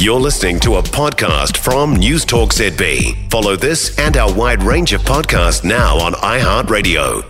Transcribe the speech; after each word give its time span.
You're 0.00 0.18
listening 0.18 0.58
to 0.60 0.76
a 0.76 0.82
podcast 0.82 1.58
from 1.58 1.94
News 1.94 2.24
Talk 2.24 2.54
ZB. 2.54 3.30
Follow 3.30 3.54
this 3.54 3.98
and 3.98 4.16
our 4.16 4.32
wide 4.32 4.62
range 4.62 4.94
of 4.94 5.02
podcasts 5.02 5.62
now 5.62 5.98
on 5.98 6.14
iHeartRadio. 6.14 7.22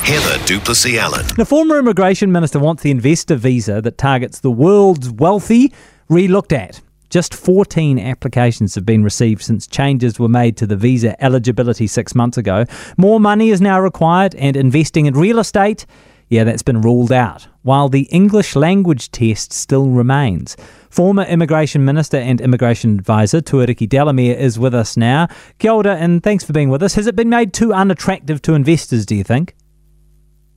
Heather 0.00 0.44
du 0.44 0.60
Plessis-Allen. 0.60 1.24
The 1.38 1.46
former 1.46 1.78
immigration 1.78 2.30
minister 2.30 2.58
wants 2.58 2.82
the 2.82 2.90
investor 2.90 3.36
visa 3.36 3.80
that 3.80 3.96
targets 3.96 4.40
the 4.40 4.50
world's 4.50 5.08
wealthy 5.08 5.72
re-looked 6.10 6.52
at. 6.52 6.82
Just 7.08 7.32
14 7.32 7.98
applications 7.98 8.74
have 8.74 8.84
been 8.84 9.02
received 9.02 9.40
since 9.40 9.66
changes 9.66 10.18
were 10.18 10.28
made 10.28 10.58
to 10.58 10.66
the 10.66 10.76
visa 10.76 11.16
eligibility 11.24 11.86
six 11.86 12.14
months 12.14 12.36
ago. 12.36 12.66
More 12.98 13.20
money 13.20 13.48
is 13.48 13.62
now 13.62 13.80
required, 13.80 14.34
and 14.34 14.54
investing 14.54 15.06
in 15.06 15.14
real 15.14 15.38
estate, 15.38 15.86
yeah, 16.28 16.44
that's 16.44 16.62
been 16.62 16.82
ruled 16.82 17.10
out, 17.10 17.48
while 17.62 17.88
the 17.88 18.02
English 18.10 18.54
language 18.54 19.10
test 19.12 19.54
still 19.54 19.88
remains. 19.88 20.58
Former 20.92 21.22
Immigration 21.22 21.86
Minister 21.86 22.18
and 22.18 22.38
Immigration 22.38 22.98
Advisor 22.98 23.40
Tuariki 23.40 23.88
Delamere 23.88 24.36
is 24.36 24.58
with 24.58 24.74
us 24.74 24.94
now. 24.94 25.26
Kia 25.58 25.70
ora, 25.72 25.96
and 25.96 26.22
thanks 26.22 26.44
for 26.44 26.52
being 26.52 26.68
with 26.68 26.82
us. 26.82 26.96
Has 26.96 27.06
it 27.06 27.16
been 27.16 27.30
made 27.30 27.54
too 27.54 27.72
unattractive 27.72 28.42
to 28.42 28.52
investors, 28.52 29.06
do 29.06 29.16
you 29.16 29.24
think? 29.24 29.54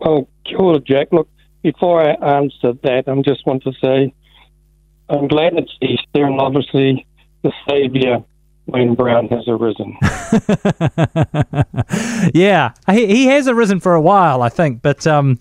Well, 0.01 0.27
kia 0.43 0.57
ora, 0.57 0.79
Jack. 0.81 1.07
Look, 1.13 1.29
before 1.63 2.01
I 2.01 2.39
answer 2.39 2.73
that, 2.83 3.05
I 3.07 3.21
just 3.21 3.47
want 3.47 3.63
to 3.63 3.71
say 3.81 4.13
I'm 5.07 5.29
glad 5.29 5.53
it's 5.53 5.71
Easter, 5.81 6.25
and 6.25 6.41
obviously 6.41 7.07
the 7.43 7.53
Saviour, 7.69 8.25
Wayne 8.65 8.93
Brown, 8.93 9.29
has 9.29 9.47
arisen. 9.47 9.95
yeah, 12.33 12.73
he, 12.91 13.07
he 13.07 13.25
has 13.27 13.47
arisen 13.47 13.79
for 13.79 13.93
a 13.93 14.01
while, 14.01 14.41
I 14.41 14.49
think, 14.49 14.81
but 14.81 15.07
um, 15.07 15.39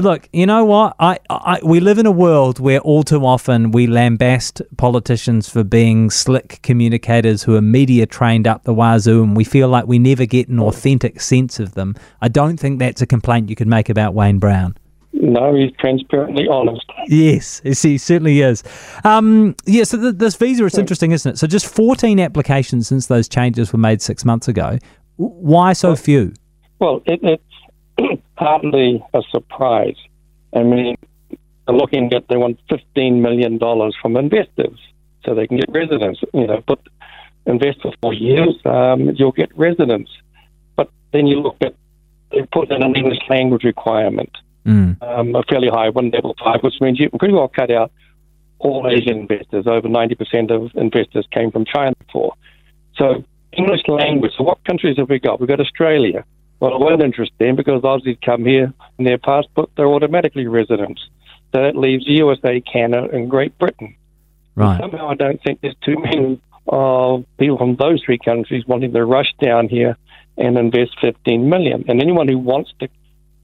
Look, 0.00 0.28
you 0.32 0.44
know 0.44 0.64
what? 0.64 0.96
I, 0.98 1.18
I 1.30 1.60
we 1.62 1.78
live 1.78 1.98
in 1.98 2.06
a 2.06 2.10
world 2.10 2.58
where 2.58 2.80
all 2.80 3.04
too 3.04 3.24
often 3.24 3.70
we 3.70 3.86
lambast 3.86 4.60
politicians 4.76 5.48
for 5.48 5.62
being 5.62 6.10
slick 6.10 6.58
communicators 6.62 7.44
who 7.44 7.54
are 7.54 7.62
media 7.62 8.04
trained 8.04 8.48
up 8.48 8.64
the 8.64 8.74
wazoo, 8.74 9.22
and 9.22 9.36
we 9.36 9.44
feel 9.44 9.68
like 9.68 9.86
we 9.86 10.00
never 10.00 10.26
get 10.26 10.48
an 10.48 10.58
authentic 10.58 11.20
sense 11.20 11.60
of 11.60 11.74
them. 11.74 11.94
I 12.20 12.28
don't 12.28 12.56
think 12.56 12.80
that's 12.80 13.02
a 13.02 13.06
complaint 13.06 13.50
you 13.50 13.56
could 13.56 13.68
make 13.68 13.88
about 13.88 14.14
Wayne 14.14 14.40
Brown. 14.40 14.76
No, 15.12 15.54
he's 15.54 15.70
transparently 15.78 16.48
honest. 16.48 16.84
Yes, 17.06 17.60
he 17.64 17.96
certainly 17.96 18.40
is. 18.40 18.64
Um, 19.04 19.54
yeah, 19.64 19.84
so 19.84 20.00
th- 20.00 20.16
this 20.16 20.34
visa 20.34 20.64
is 20.64 20.76
interesting, 20.76 21.12
isn't 21.12 21.34
it? 21.34 21.38
So 21.38 21.46
just 21.46 21.66
14 21.66 22.18
applications 22.18 22.88
since 22.88 23.06
those 23.06 23.28
changes 23.28 23.72
were 23.72 23.78
made 23.78 24.02
six 24.02 24.24
months 24.24 24.48
ago. 24.48 24.78
Why 25.16 25.72
so 25.72 25.94
few? 25.94 26.34
Well, 26.80 27.00
it, 27.06 27.20
it's 27.22 28.20
hardly 28.36 29.04
a 29.12 29.22
surprise. 29.30 29.96
I 30.54 30.62
mean, 30.62 30.96
they're 31.66 31.76
looking 31.76 32.12
at 32.12 32.28
they 32.28 32.36
want 32.36 32.58
fifteen 32.68 33.22
million 33.22 33.58
dollars 33.58 33.96
from 34.00 34.16
investors 34.16 34.78
so 35.24 35.34
they 35.34 35.46
can 35.46 35.56
get 35.58 35.70
residence. 35.70 36.18
You 36.32 36.46
know, 36.46 36.62
but 36.66 36.80
invest 37.46 37.82
for 37.82 37.92
four 38.00 38.14
years, 38.14 38.54
um, 38.64 39.10
you'll 39.14 39.32
get 39.32 39.56
residence. 39.56 40.10
But 40.76 40.90
then 41.12 41.26
you 41.26 41.40
look 41.40 41.56
at 41.62 41.74
they 42.30 42.42
put 42.52 42.70
in 42.70 42.82
an 42.82 42.96
English 42.96 43.20
language 43.28 43.64
requirement, 43.64 44.30
mm. 44.66 45.00
um, 45.02 45.34
a 45.34 45.42
fairly 45.44 45.68
high 45.68 45.90
one, 45.90 46.10
level 46.10 46.34
five, 46.42 46.62
which 46.62 46.74
means 46.80 46.98
you 46.98 47.08
can 47.10 47.18
pretty 47.18 47.34
well 47.34 47.48
cut 47.48 47.70
out 47.70 47.92
all 48.58 48.88
Asian 48.88 49.20
investors. 49.20 49.66
Over 49.66 49.88
ninety 49.88 50.14
percent 50.14 50.50
of 50.50 50.70
investors 50.74 51.26
came 51.30 51.50
from 51.50 51.64
China 51.64 51.94
before. 52.06 52.34
So 52.96 53.24
English 53.52 53.82
language. 53.88 54.32
So 54.36 54.44
what 54.44 54.64
countries 54.64 54.96
have 54.98 55.08
we 55.08 55.18
got? 55.18 55.40
We've 55.40 55.48
got 55.48 55.60
Australia. 55.60 56.24
Well, 56.64 56.76
it 56.76 56.80
won't 56.80 57.02
interest 57.02 57.32
them 57.38 57.56
because 57.56 57.82
Aussies 57.82 58.18
come 58.24 58.46
here 58.46 58.72
in 58.98 59.04
their 59.04 59.18
passport, 59.18 59.68
they're 59.76 59.86
automatically 59.86 60.46
residents. 60.46 61.06
So 61.52 61.60
that 61.60 61.76
leaves 61.76 62.04
USA, 62.06 62.58
Canada, 62.62 63.14
and 63.14 63.28
Great 63.28 63.58
Britain. 63.58 63.94
Right. 64.54 64.80
And 64.80 64.80
somehow 64.80 65.10
I 65.10 65.14
don't 65.14 65.42
think 65.42 65.60
there's 65.60 65.76
too 65.84 65.98
many 65.98 66.40
uh, 66.66 67.18
people 67.38 67.58
from 67.58 67.76
those 67.76 68.02
three 68.02 68.16
countries 68.16 68.64
wanting 68.66 68.94
to 68.94 69.04
rush 69.04 69.34
down 69.42 69.68
here 69.68 69.98
and 70.38 70.56
invest 70.56 70.92
15 71.02 71.50
million. 71.50 71.84
And 71.86 72.00
anyone 72.00 72.28
who 72.28 72.38
wants 72.38 72.72
to 72.80 72.88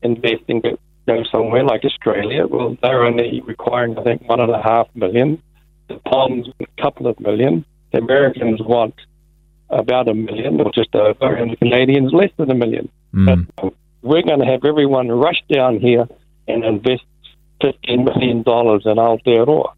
invest 0.00 0.44
and 0.48 0.62
go, 0.62 0.78
go 1.06 1.22
somewhere 1.30 1.62
like 1.62 1.84
Australia, 1.84 2.46
well, 2.46 2.78
they're 2.80 3.04
only 3.04 3.42
requiring, 3.42 3.98
I 3.98 4.02
think, 4.02 4.26
one 4.26 4.40
and 4.40 4.50
a 4.50 4.62
half 4.62 4.88
million. 4.94 5.42
The 5.88 5.96
Poms, 6.06 6.48
a 6.58 6.82
couple 6.82 7.06
of 7.06 7.20
million. 7.20 7.66
The 7.92 7.98
Americans 7.98 8.62
want 8.62 8.94
about 9.68 10.08
a 10.08 10.14
million 10.14 10.58
or 10.62 10.72
just 10.72 10.94
over, 10.94 11.36
and 11.36 11.52
the 11.52 11.56
Canadians 11.56 12.14
less 12.14 12.30
than 12.38 12.50
a 12.50 12.54
million. 12.54 12.88
Mm. 13.14 13.48
But 13.56 13.74
we're 14.02 14.22
going 14.22 14.40
to 14.40 14.46
have 14.46 14.64
everyone 14.64 15.08
rush 15.08 15.42
down 15.52 15.78
here 15.78 16.06
and 16.48 16.64
invest 16.64 17.04
fifteen 17.60 18.04
million 18.04 18.42
dollars 18.42 18.82
in 18.84 18.96
Aotearoa. 18.96 19.72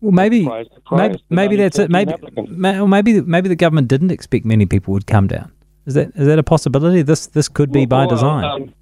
Well, 0.00 0.12
maybe 0.12 0.44
surprise, 0.44 0.66
surprise, 0.74 1.10
maybe, 1.10 1.22
maybe 1.30 1.56
that's 1.56 1.78
it. 1.78 1.90
Maybe 1.90 2.12
maybe 2.48 3.20
maybe 3.22 3.48
the 3.48 3.56
government 3.56 3.88
didn't 3.88 4.10
expect 4.10 4.44
many 4.44 4.66
people 4.66 4.92
would 4.94 5.06
come 5.06 5.26
down. 5.26 5.52
Is 5.86 5.94
that 5.94 6.08
is 6.14 6.26
that 6.26 6.38
a 6.38 6.42
possibility? 6.42 7.02
This 7.02 7.26
this 7.26 7.48
could 7.48 7.72
be 7.72 7.86
well, 7.86 8.06
by 8.06 8.06
design. 8.06 8.44
Um, 8.44 8.74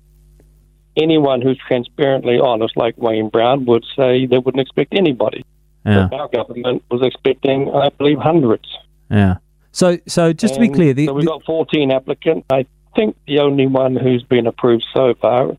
anyone 0.96 1.40
who's 1.40 1.58
transparently 1.68 2.38
honest, 2.38 2.76
like 2.76 2.96
Wayne 2.98 3.28
Brown, 3.28 3.64
would 3.66 3.84
say 3.96 4.26
they 4.26 4.38
wouldn't 4.38 4.60
expect 4.60 4.94
anybody. 4.94 5.44
Yeah. 5.84 6.08
our 6.12 6.28
government 6.28 6.82
was 6.90 7.00
expecting, 7.02 7.70
I 7.72 7.90
believe, 7.90 8.18
hundreds. 8.18 8.66
Yeah. 9.08 9.36
So, 9.70 9.98
so 10.08 10.32
just 10.32 10.56
and 10.56 10.64
to 10.64 10.70
be 10.70 10.74
clear, 10.74 10.94
the, 10.94 11.06
so 11.06 11.12
we've 11.12 11.26
got 11.26 11.44
14 11.44 11.92
applicants. 11.92 12.46
I 12.50 12.66
think 12.96 13.16
the 13.26 13.38
only 13.38 13.66
one 13.66 13.94
who's 13.94 14.22
been 14.24 14.46
approved 14.46 14.84
so 14.92 15.14
far 15.20 15.50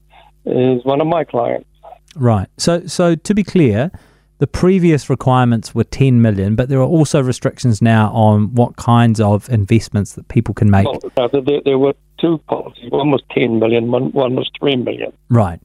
is 0.46 0.84
one 0.84 1.00
of 1.00 1.08
my 1.08 1.24
clients. 1.24 1.70
Right. 2.16 2.48
So, 2.58 2.86
so 2.88 3.16
to 3.16 3.34
be 3.34 3.44
clear, 3.44 3.92
the 4.40 4.48
previous 4.48 5.10
requirements 5.10 5.74
were 5.74 5.84
10 5.84 6.22
million, 6.22 6.56
but 6.56 6.70
there 6.70 6.80
are 6.80 6.88
also 6.88 7.22
restrictions 7.22 7.82
now 7.82 8.12
on 8.12 8.54
what 8.56 8.76
kinds 8.76 9.20
of 9.22 9.50
investments 9.50 10.14
that 10.14 10.28
people 10.28 10.54
can 10.54 10.70
make. 10.70 10.86
Well, 10.86 11.30
there, 11.30 11.62
there, 11.64 11.78
were 11.78 11.94
two 12.20 12.40
policies. 12.50 12.92
One 12.92 13.12
was 13.12 13.22
10 13.32 13.60
million, 13.60 13.92
one, 13.92 14.12
one 14.12 14.36
was 14.36 14.50
3 14.60 14.78
million. 14.78 15.14
Right. 15.30 15.60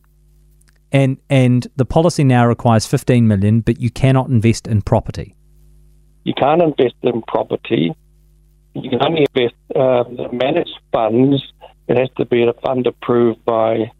And 0.94 1.16
and 1.30 1.66
the 1.76 1.86
policy 1.86 2.22
now 2.22 2.46
requires 2.46 2.84
15 2.84 3.26
million, 3.26 3.60
but 3.60 3.80
you 3.80 3.90
cannot 3.90 4.28
invest 4.28 4.66
in 4.66 4.82
property. 4.82 5.34
You 6.24 6.34
can't 6.34 6.60
invest 6.60 6.96
in 7.02 7.22
property 7.22 7.94
you 8.74 8.90
can 8.90 9.04
only 9.04 9.26
invest 9.34 9.54
uh, 9.74 10.04
managed 10.32 10.78
funds. 10.92 11.42
It 11.92 11.98
has 11.98 12.08
to 12.16 12.24
be 12.24 12.42
a 12.42 12.54
fund 12.54 12.86
approved 12.86 13.44
by 13.44 13.92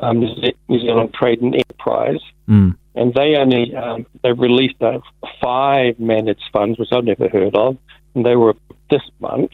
um, 0.00 0.20
New 0.20 0.80
Zealand 0.80 1.12
Trade 1.12 1.42
and 1.42 1.54
Enterprise, 1.54 2.20
mm. 2.48 2.74
and 2.94 3.12
they 3.12 3.36
only 3.36 3.76
um, 3.76 4.06
they 4.22 4.32
released 4.32 4.80
uh, 4.80 5.00
five 5.42 6.00
managed 6.00 6.48
funds, 6.54 6.78
which 6.78 6.88
I've 6.90 7.04
never 7.04 7.28
heard 7.28 7.54
of, 7.54 7.76
and 8.14 8.24
they 8.24 8.34
were 8.34 8.54
this 8.90 9.02
month. 9.20 9.50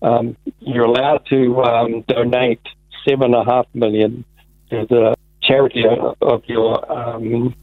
Um, 0.00 0.38
you're 0.60 0.86
allowed 0.86 1.26
to 1.26 1.62
um, 1.62 2.00
donate 2.08 2.62
seven 3.06 3.34
and 3.34 3.34
a 3.34 3.44
half 3.44 3.66
million 3.74 4.24
to 4.70 4.86
the 4.88 5.16
charity 5.42 5.84
of 6.22 6.42
your 6.46 6.90
um, 6.90 7.54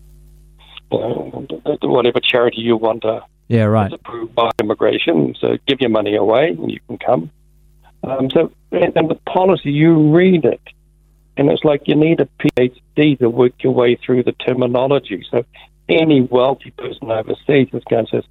whatever 0.90 2.20
charity 2.20 2.62
you 2.62 2.78
want 2.78 3.02
to 3.02 3.24
yeah, 3.48 3.64
right. 3.64 3.92
Approved 3.92 4.36
by 4.36 4.52
immigration, 4.60 5.36
so 5.40 5.58
give 5.68 5.80
your 5.80 5.90
money 5.90 6.16
away 6.16 6.50
and 6.50 6.70
you 6.70 6.80
can 6.88 6.98
come. 6.98 7.32
Um, 8.10 8.30
so, 8.30 8.52
and, 8.72 9.10
the 9.10 9.20
policy, 9.26 9.72
you 9.72 10.14
read 10.14 10.46
it, 10.46 10.62
and 11.36 11.50
it's 11.50 11.64
like 11.64 11.84
you 11.86 11.96
need 11.96 12.20
a 12.20 12.30
PhD 12.40 13.20
to 13.20 13.30
work 13.30 13.54
your 13.64 13.74
way 13.74 13.96
through 13.96 14.24
the 14.24 14.32
terminology. 14.34 15.26
So, 15.30 15.44
any 15.90 16.22
wealthy 16.22 16.72
person 16.72 17.12
overseas 17.12 17.70
is 17.74 17.84
going 17.90 18.08
to 18.08 18.22
say, 18.22 18.28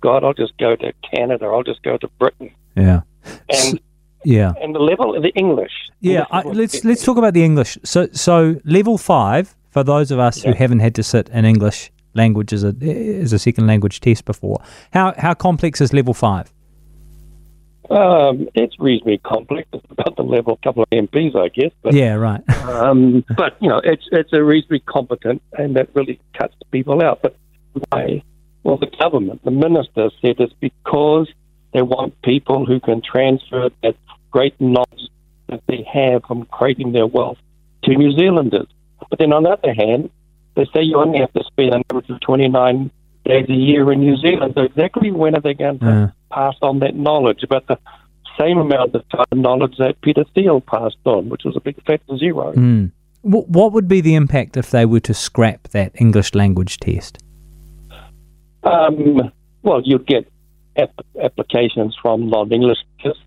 God, 0.00 0.24
I'll 0.24 0.34
just 0.34 0.56
go 0.58 0.76
to 0.76 0.92
Canada, 1.12 1.46
I'll 1.46 1.62
just 1.62 1.82
go 1.82 1.96
to 1.98 2.08
Britain. 2.18 2.50
Yeah. 2.76 3.02
And 3.48 3.80
yeah, 4.24 4.54
and 4.60 4.74
the 4.74 4.80
level 4.80 5.14
of 5.14 5.22
the 5.22 5.30
English. 5.30 5.72
Yeah, 6.00 6.24
I, 6.30 6.42
let's 6.42 6.84
let's 6.84 7.04
talk 7.04 7.18
about 7.18 7.34
the 7.34 7.44
English. 7.44 7.78
So 7.84 8.08
so 8.12 8.56
level 8.64 8.98
five 8.98 9.54
for 9.70 9.84
those 9.84 10.10
of 10.10 10.18
us 10.18 10.42
yeah. 10.42 10.50
who 10.50 10.56
haven't 10.56 10.80
had 10.80 10.94
to 10.94 11.02
sit 11.02 11.28
in 11.28 11.44
English 11.44 11.90
language 12.14 12.52
as 12.52 12.64
a 12.64 12.74
as 13.22 13.32
a 13.32 13.38
second 13.38 13.66
language 13.66 14.00
test 14.00 14.24
before. 14.24 14.62
How 14.92 15.14
how 15.18 15.34
complex 15.34 15.80
is 15.80 15.92
level 15.92 16.14
five? 16.14 16.52
Um, 17.90 18.48
it's 18.54 18.78
reasonably 18.78 19.18
complex. 19.18 19.68
It's 19.72 19.84
about 19.90 20.16
the 20.16 20.22
level 20.22 20.54
of 20.54 20.58
a 20.58 20.62
couple 20.62 20.82
of 20.82 20.90
MPs, 20.90 21.36
I 21.36 21.48
guess. 21.48 21.70
But, 21.82 21.94
yeah, 21.94 22.14
right. 22.14 22.42
um, 22.64 23.24
but 23.36 23.56
you 23.60 23.68
know, 23.68 23.80
it's 23.84 24.04
it's 24.10 24.32
a 24.32 24.42
reasonably 24.42 24.80
competent, 24.80 25.42
and 25.58 25.76
that 25.76 25.88
really 25.94 26.18
cuts 26.38 26.54
people 26.70 27.02
out. 27.02 27.20
But 27.22 27.36
why? 27.90 28.22
Well, 28.62 28.78
the 28.78 28.90
government, 28.98 29.44
the 29.44 29.50
minister 29.50 30.10
said 30.22 30.36
it's 30.38 30.54
because 30.60 31.28
they 31.74 31.82
want 31.82 32.20
people 32.22 32.64
who 32.64 32.80
can 32.80 33.02
transfer 33.02 33.68
that 33.82 33.96
great 34.30 34.58
knowledge 34.60 35.10
that 35.48 35.62
they 35.68 35.86
have 35.92 36.24
from 36.24 36.46
creating 36.46 36.92
their 36.92 37.06
wealth 37.06 37.38
to 37.82 37.94
New 37.94 38.12
Zealanders. 38.12 38.66
But 39.10 39.18
then 39.18 39.32
on 39.32 39.42
the 39.42 39.50
other 39.50 39.74
hand, 39.74 40.10
they 40.56 40.64
say 40.74 40.82
you 40.82 40.96
only 40.96 41.18
have 41.18 41.32
to 41.34 41.44
spend 41.44 41.74
an 41.74 41.82
average 41.90 42.08
of 42.08 42.20
29 42.20 42.90
days 43.26 43.46
a 43.48 43.52
year 43.52 43.92
in 43.92 44.00
New 44.00 44.16
Zealand. 44.16 44.54
So 44.56 44.62
exactly 44.62 45.10
when 45.10 45.34
are 45.34 45.40
they 45.40 45.54
going 45.54 45.78
to 45.80 45.86
yeah. 45.86 46.10
Pass 46.34 46.54
on 46.62 46.80
that 46.80 46.94
knowledge? 46.94 47.42
About 47.42 47.66
the 47.66 47.78
same 48.38 48.58
amount 48.58 48.94
of 48.94 49.04
knowledge 49.32 49.76
that 49.78 50.00
Peter 50.00 50.24
Thiel 50.34 50.60
passed 50.60 50.96
on, 51.04 51.28
which 51.28 51.42
was 51.44 51.56
a 51.56 51.60
big 51.60 51.82
factor 51.84 52.16
zero. 52.18 52.52
Mm. 52.52 52.90
What 53.22 53.72
would 53.72 53.88
be 53.88 54.02
the 54.02 54.16
impact 54.16 54.56
if 54.56 54.70
they 54.70 54.84
were 54.84 55.00
to 55.00 55.14
scrap 55.14 55.68
that 55.68 55.92
English 55.94 56.34
language 56.34 56.78
test? 56.78 57.18
Um, 58.62 59.32
well, 59.62 59.80
you'd 59.82 60.06
get 60.06 60.30
ap- 60.76 61.06
applications 61.22 61.96
from 62.00 62.28
non-English 62.28 62.78
speakers. 62.80 63.18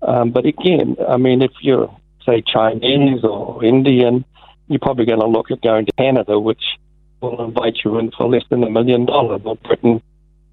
Um, 0.00 0.30
but 0.30 0.46
again, 0.46 0.96
I 1.06 1.18
mean, 1.18 1.42
if 1.42 1.50
you're 1.60 1.94
say 2.24 2.42
Chinese 2.42 3.24
or 3.24 3.64
Indian, 3.64 4.24
you're 4.68 4.78
probably 4.78 5.06
going 5.06 5.20
to 5.20 5.26
look 5.26 5.50
at 5.50 5.60
going 5.62 5.86
to 5.86 5.92
Canada, 5.92 6.38
which 6.38 6.62
will 7.20 7.42
invite 7.44 7.78
you 7.84 7.98
in 7.98 8.10
for 8.12 8.28
less 8.28 8.44
than 8.50 8.62
a 8.62 8.70
million 8.70 9.06
dollars, 9.06 9.40
or 9.44 9.56
Britain 9.56 10.02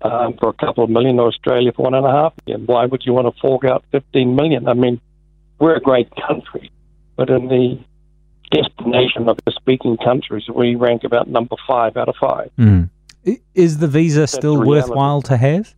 um, 0.06 0.34
for 0.40 0.50
a 0.50 0.54
couple 0.54 0.84
of 0.84 0.90
million, 0.90 1.20
or 1.20 1.28
Australia 1.28 1.72
for 1.76 1.84
one 1.84 1.94
and 1.94 2.06
a 2.06 2.12
half 2.12 2.34
million. 2.46 2.66
Why 2.66 2.86
would 2.86 3.04
you 3.06 3.14
want 3.14 3.34
to 3.34 3.42
fork 3.42 3.66
out 3.66 3.84
15 3.92 4.36
million? 4.36 4.68
I 4.68 4.74
mean, 4.74 5.02
we're 5.60 5.76
a 5.76 5.82
great 5.82 6.10
country, 6.28 6.72
but 7.16 7.30
in 7.30 7.48
the 7.48 7.80
destination 8.52 9.28
of 9.28 9.38
the 9.46 9.52
speaking 9.52 9.98
countries, 9.98 10.44
we 10.54 10.76
rank 10.76 11.04
about 11.04 11.28
number 11.28 11.56
five 11.68 11.98
out 11.98 12.10
of 12.10 12.16
five. 12.20 12.52
Mm. 12.58 12.90
Is 13.56 13.80
the 13.80 13.88
visa 13.88 14.22
That's 14.22 14.34
still 14.34 14.64
worthwhile 14.64 15.22
to 15.24 15.38
have? 15.38 15.74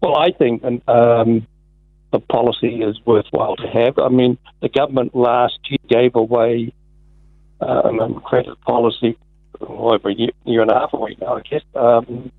Well, 0.00 0.16
I 0.16 0.32
think 0.32 0.64
um, 0.64 1.46
the 2.10 2.18
policy 2.18 2.82
is 2.82 2.98
worthwhile 3.06 3.54
to 3.56 3.68
have. 3.68 3.98
I 3.98 4.08
mean, 4.08 4.36
the 4.60 4.68
government 4.68 5.14
last 5.14 5.58
year 5.68 5.78
gave 5.88 6.16
away 6.16 6.72
um, 7.60 8.00
a 8.00 8.20
credit 8.20 8.60
policy 8.62 9.16
over 9.68 10.08
a 10.08 10.14
year, 10.14 10.30
year 10.44 10.62
and 10.62 10.70
a 10.70 10.74
half 10.74 10.92
away 10.92 11.16
now, 11.20 11.36
I 11.36 11.40
guess, 11.42 11.62
um, 11.74 12.30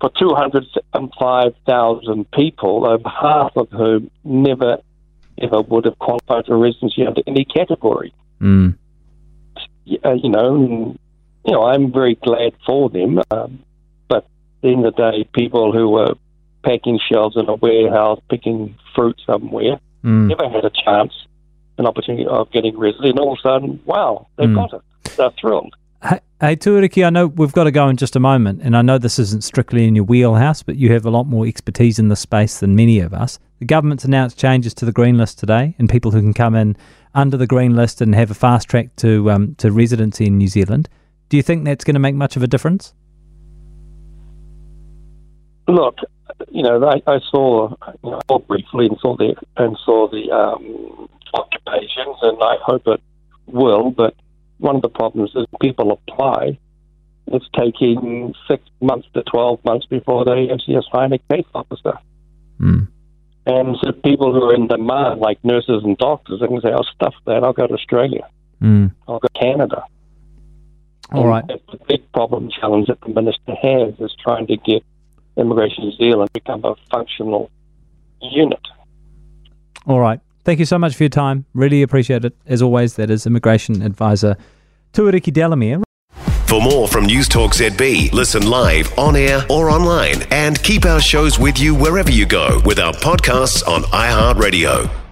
for 0.00 0.10
205,000 0.18 2.30
people, 2.32 2.86
over 2.86 3.08
half 3.08 3.56
of 3.56 3.70
whom 3.70 4.10
never 4.24 4.78
ever 5.40 5.60
would 5.62 5.84
have 5.84 5.98
qualified 5.98 6.46
for 6.46 6.58
residency 6.58 7.06
under 7.06 7.22
any 7.26 7.44
category. 7.44 8.12
Mm. 8.40 8.76
Uh, 10.04 10.12
you 10.12 10.30
know, 10.30 10.96
you 11.44 11.52
know, 11.52 11.64
I'm 11.64 11.92
very 11.92 12.14
glad 12.14 12.52
for 12.66 12.88
them. 12.88 13.20
Um, 13.30 13.62
but 14.08 14.18
at 14.18 14.24
the 14.62 14.68
end 14.68 14.86
of 14.86 14.94
the 14.94 15.10
day, 15.10 15.28
people 15.34 15.72
who 15.72 15.88
were 15.88 16.14
packing 16.62 16.98
shelves 17.10 17.36
in 17.36 17.48
a 17.48 17.54
warehouse, 17.54 18.20
picking 18.30 18.76
fruit 18.94 19.20
somewhere, 19.26 19.78
mm. 20.04 20.28
never 20.28 20.48
had 20.48 20.64
a 20.64 20.70
chance, 20.70 21.12
an 21.78 21.86
opportunity 21.86 22.26
of 22.26 22.50
getting 22.50 22.78
residency. 22.78 23.10
And 23.10 23.18
all 23.18 23.32
of 23.32 23.38
a 23.38 23.42
sudden, 23.42 23.80
wow, 23.84 24.28
they've 24.36 24.48
mm. 24.48 24.54
got 24.54 24.74
it. 24.74 25.16
They're 25.16 25.30
thrilled. 25.40 25.74
Hey, 26.06 26.56
Tuariki, 26.56 27.06
I 27.06 27.08
know 27.08 27.28
we've 27.28 27.54
got 27.54 27.64
to 27.64 27.70
go 27.70 27.88
in 27.88 27.96
just 27.96 28.16
a 28.16 28.20
moment, 28.20 28.60
and 28.62 28.76
I 28.76 28.82
know 28.82 28.98
this 28.98 29.18
isn't 29.18 29.44
strictly 29.44 29.88
in 29.88 29.94
your 29.94 30.04
wheelhouse, 30.04 30.62
but 30.62 30.76
you 30.76 30.92
have 30.92 31.06
a 31.06 31.10
lot 31.10 31.24
more 31.24 31.46
expertise 31.46 31.98
in 31.98 32.08
this 32.08 32.20
space 32.20 32.60
than 32.60 32.76
many 32.76 33.00
of 33.00 33.14
us. 33.14 33.38
The 33.60 33.64
government's 33.64 34.04
announced 34.04 34.38
changes 34.38 34.74
to 34.74 34.84
the 34.84 34.92
green 34.92 35.16
list 35.16 35.38
today, 35.38 35.74
and 35.78 35.88
people 35.88 36.10
who 36.10 36.20
can 36.20 36.34
come 36.34 36.54
in 36.54 36.76
under 37.14 37.38
the 37.38 37.46
green 37.46 37.74
list 37.74 38.02
and 38.02 38.14
have 38.14 38.30
a 38.30 38.34
fast 38.34 38.68
track 38.68 38.94
to 38.96 39.30
um, 39.30 39.54
to 39.54 39.72
residency 39.72 40.26
in 40.26 40.36
New 40.36 40.48
Zealand. 40.48 40.90
Do 41.30 41.38
you 41.38 41.42
think 41.42 41.64
that's 41.64 41.82
going 41.82 41.94
to 41.94 42.00
make 42.00 42.14
much 42.14 42.36
of 42.36 42.42
a 42.42 42.46
difference? 42.46 42.92
Look, 45.66 45.96
you 46.50 46.62
know, 46.62 46.84
I, 46.84 47.00
I 47.06 47.20
saw, 47.30 47.74
you 48.02 48.10
know, 48.10 48.38
briefly 48.40 48.84
and 48.84 48.98
saw 49.00 49.16
the 49.16 49.34
and 49.56 49.78
saw 49.82 50.10
the 50.10 50.30
um, 50.30 51.08
occupations, 51.32 52.18
and 52.20 52.36
I 52.42 52.56
hope 52.62 52.86
it 52.86 53.00
will. 53.46 53.90
But 53.90 54.14
one 54.64 54.76
of 54.76 54.82
the 54.82 54.88
problems 54.88 55.30
is 55.36 55.46
people 55.60 55.92
apply. 55.92 56.58
It's 57.28 57.48
taking 57.56 58.34
six 58.48 58.62
months 58.80 59.08
to 59.14 59.22
twelve 59.22 59.64
months 59.64 59.86
before 59.86 60.24
they 60.24 60.50
actually 60.50 60.76
assign 60.76 61.12
a 61.12 61.18
case 61.18 61.46
officer. 61.54 61.98
Mm. 62.60 62.88
And 63.46 63.76
so 63.82 63.92
people 63.92 64.32
who 64.32 64.42
are 64.42 64.54
in 64.54 64.66
demand, 64.68 65.20
like 65.20 65.42
nurses 65.44 65.84
and 65.84 65.96
doctors, 65.98 66.40
they 66.40 66.46
can 66.46 66.60
say, 66.60 66.72
"I'll 66.72 66.84
stuff 66.84 67.14
that. 67.26 67.44
I'll 67.44 67.52
go 67.52 67.66
to 67.66 67.74
Australia. 67.74 68.26
Mm. 68.60 68.92
I'll 69.06 69.20
go 69.20 69.28
to 69.28 69.38
Canada." 69.38 69.84
All 71.12 71.26
right. 71.26 71.46
The 71.46 71.78
big 71.86 72.10
problem 72.12 72.50
challenge 72.50 72.88
that 72.88 73.00
the 73.02 73.10
minister 73.10 73.54
has 73.54 73.94
is 74.00 74.14
trying 74.22 74.46
to 74.46 74.56
get 74.56 74.82
Immigration 75.36 75.84
New 75.84 75.92
Zealand 75.92 76.32
become 76.32 76.64
a 76.64 76.74
functional 76.90 77.50
unit. 78.20 78.60
All 79.86 80.00
right. 80.00 80.20
Thank 80.44 80.58
you 80.58 80.66
so 80.66 80.78
much 80.78 80.94
for 80.94 81.02
your 81.02 81.10
time. 81.10 81.46
Really 81.54 81.82
appreciate 81.82 82.24
it. 82.24 82.36
As 82.46 82.60
always, 82.60 82.96
that 82.96 83.10
is 83.10 83.26
Immigration 83.26 83.82
Advisor 83.82 84.36
Tuariki 84.92 85.32
Delamere. 85.32 85.82
For 86.46 86.60
more 86.60 86.86
from 86.86 87.06
News 87.06 87.28
Talk 87.28 87.52
ZB, 87.52 88.12
listen 88.12 88.48
live, 88.48 88.96
on 88.98 89.16
air, 89.16 89.44
or 89.50 89.70
online, 89.70 90.22
and 90.30 90.62
keep 90.62 90.84
our 90.84 91.00
shows 91.00 91.38
with 91.38 91.58
you 91.58 91.74
wherever 91.74 92.10
you 92.10 92.26
go 92.26 92.60
with 92.64 92.78
our 92.78 92.92
podcasts 92.92 93.66
on 93.66 93.82
iHeartRadio. 93.84 95.03